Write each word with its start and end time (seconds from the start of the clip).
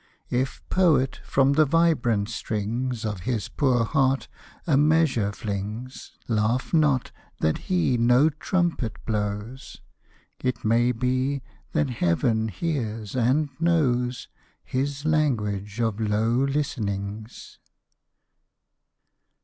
If 0.31 0.67
poet 0.71 1.21
from 1.23 1.53
the 1.53 1.65
vibrant 1.65 2.27
strings 2.27 3.05
Of 3.05 3.19
his 3.19 3.49
poor 3.49 3.83
heart 3.85 4.29
a 4.65 4.75
measure 4.75 5.31
flings, 5.31 6.13
Laugh 6.27 6.73
not, 6.73 7.11
that 7.41 7.59
he 7.69 7.99
no 7.99 8.31
trumpet 8.31 8.95
blows: 9.05 9.79
It 10.43 10.65
may 10.65 10.91
be 10.91 11.43
that 11.73 11.91
Heaven 11.91 12.47
hears 12.47 13.15
and 13.15 13.49
knows 13.59 14.27
His 14.63 15.05
language 15.05 15.79
of 15.79 15.99
low 15.99 16.31
listenings. 16.31 17.59